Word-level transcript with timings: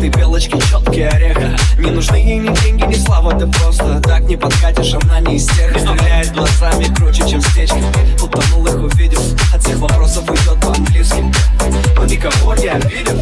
Ты 0.00 0.08
белочки, 0.08 0.58
четкие 0.58 1.08
ореха 1.08 1.54
Не 1.76 1.90
нужны 1.90 2.16
ей 2.16 2.38
ни 2.38 2.54
деньги, 2.62 2.84
ни 2.84 2.94
слава, 2.94 3.34
да 3.34 3.46
просто 3.46 4.00
так 4.00 4.22
не 4.22 4.36
подкатишь 4.38 4.94
Она 4.94 5.20
не 5.20 5.36
истерка, 5.36 5.78
стреляет 5.78 6.32
глазами 6.32 6.84
круче, 6.94 7.28
чем 7.28 7.42
стечки. 7.42 7.82
Утонул 8.22 8.66
их 8.66 8.76
увидел, 8.76 9.20
от 9.52 9.62
всех 9.62 9.76
вопросов 9.78 10.28
уйдет 10.30 10.58
по-английски. 10.62 11.22
Но 11.96 12.04
никого 12.06 12.54
не 12.54 12.68
обидел 12.68 13.19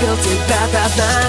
built 0.00 0.26
it, 0.26 0.48
da 0.48 0.66
da. 0.96 1.19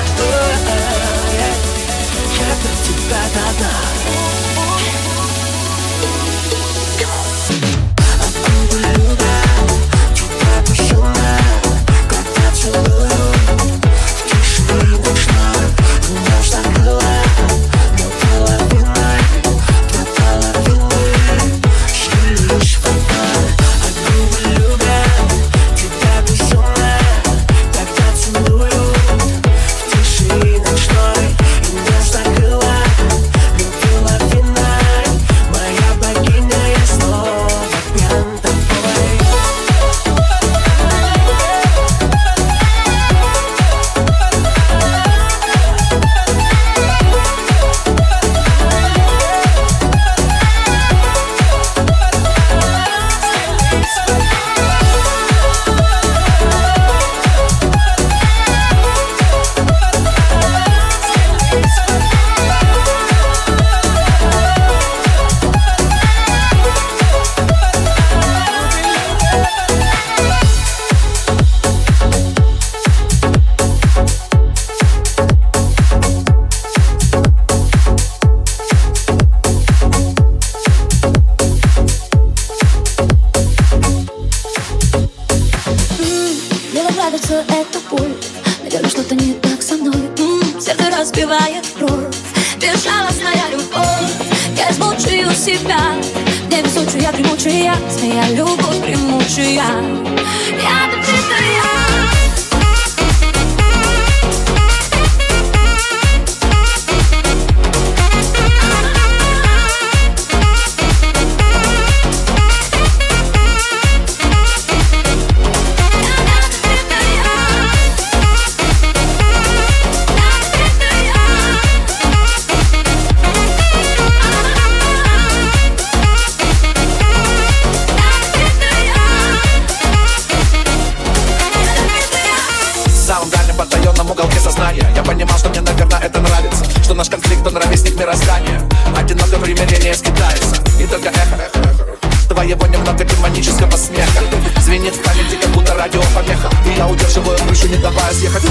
Звенит 144.72 144.96
в 144.96 145.04
памяти, 145.04 145.36
как 145.36 145.52
будто 145.52 145.76
радио 145.76 146.00
помеха 146.16 146.50
И 146.66 146.78
я 146.78 146.88
удерживаю 146.88 147.38
крышу, 147.40 147.68
не 147.68 147.76
давая 147.76 148.10
съехать. 148.14 148.42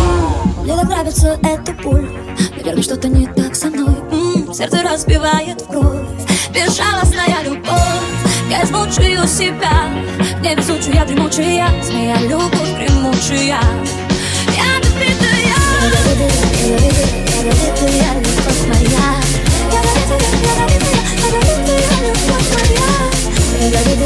Мне 0.63 0.77
так 0.77 0.91
нравится 0.91 1.39
эта 1.43 1.73
боль. 1.83 2.11
Наверное, 2.59 2.83
что-то 2.83 3.09
не 3.09 3.27
так 3.27 3.57
со 3.57 3.69
мной. 3.69 3.97
Сердце 4.53 4.83
разбивает 4.83 5.63
в 5.63 5.69
кровь. 5.69 6.07
Безжалостная 6.53 7.43
любовь. 7.43 8.05
Я 8.51 8.63
измучаю 8.65 9.27
себя. 9.27 9.89
Не 10.43 10.55
везучая, 10.57 11.07
дремучая. 11.07 11.71
Змея, 11.83 12.19
любовь 12.21 12.69
гремучая 12.77 13.39
Я 13.39 13.63
я 14.57 14.65
Ядовитая 14.77 15.41
любовь 16.05 16.37
я, 16.61 16.77
Ядовитая, 17.47 17.89
ядовитая, 17.89 17.97
я. 17.97 18.13
любовь 18.27 18.67
моя. 18.69 19.31
Yeah. 23.61 24.01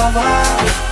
over 0.00 0.89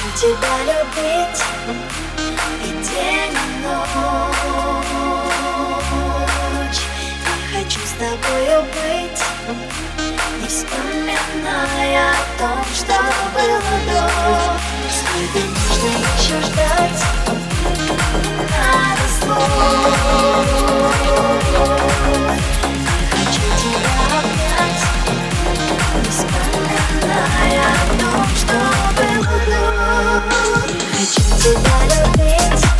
Хочу 0.00 0.28
тебя 0.28 0.56
любить 0.64 1.42
и 2.62 2.66
день 2.68 3.32
и 3.32 3.36
ночь. 3.62 3.92
Я 7.26 7.58
хочу 7.58 7.80
с 7.80 7.92
тобою 7.98 8.56
быть, 8.62 9.22
не 10.40 10.48
вспоминая 10.48 12.12
о 12.12 12.14
том, 12.38 12.60
что 12.74 12.96
было 13.34 13.60
до. 13.86 14.02
Сколько 14.90 15.40
нужно 15.46 15.90
еще 16.16 16.36
ждать? 16.46 17.00
Надо 18.48 19.06
слов. 19.20 19.50
Я 22.88 23.06
хочу 23.10 23.44
тебя 23.60 23.96
опять, 24.18 24.82
не 25.94 26.08
вспоминая 26.10 27.64
о 27.66 27.74
том, 28.00 28.24
что 28.36 28.56
было 28.96 29.34
до. 29.46 29.69
I 29.82 31.06
just 31.06 31.42
choose 31.42 31.56
a 31.56 32.16
bit. 32.18 32.79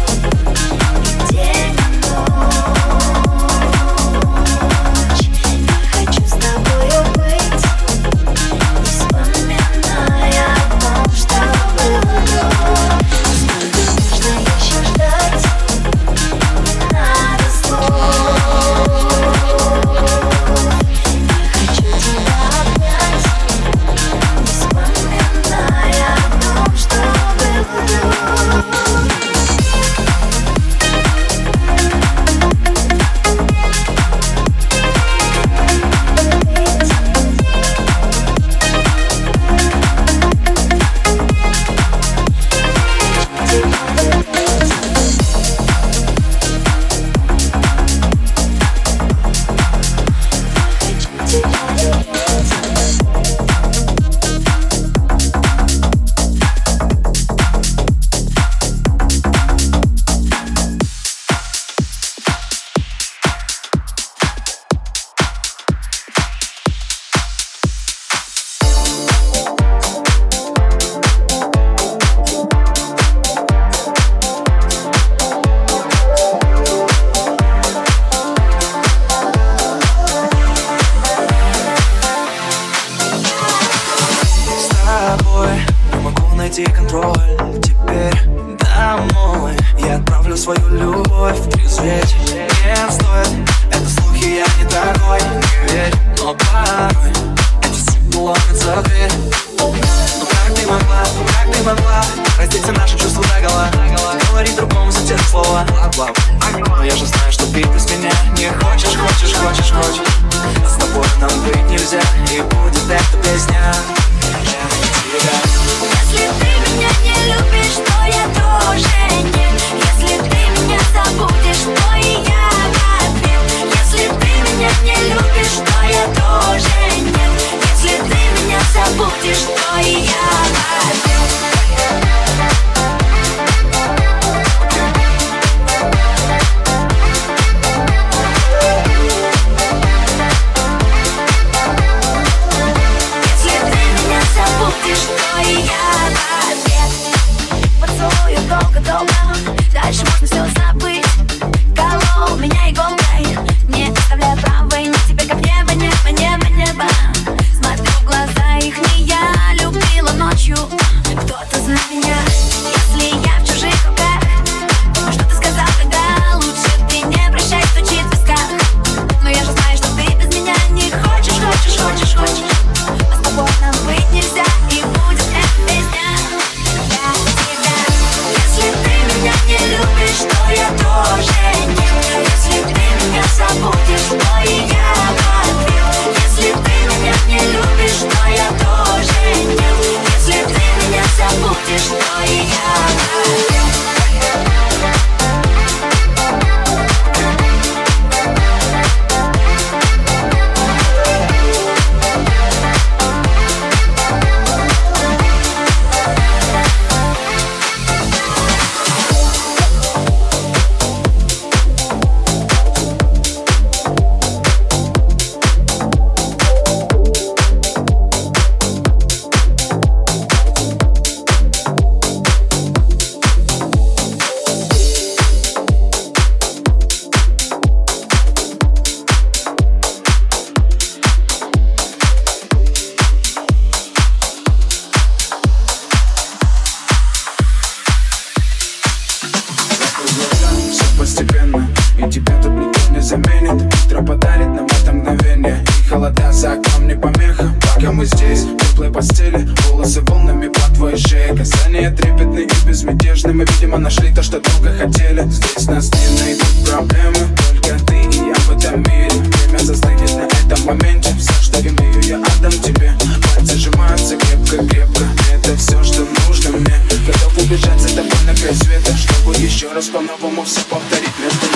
бежать 267.50 267.80
за 267.80 267.88
тобой 267.96 268.12
на 268.26 268.34
край 268.34 268.54
света 268.54 268.96
Чтобы 268.96 269.34
еще 269.36 269.72
раз 269.72 269.88
по-новому 269.88 270.44
все 270.44 270.60
повторить. 270.60 271.18
Между 271.18 271.49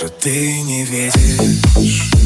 Может, 0.00 0.16
ты 0.18 0.62
не 0.62 0.84
видишь 0.84 2.17